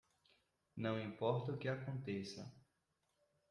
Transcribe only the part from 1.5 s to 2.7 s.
o que aconteça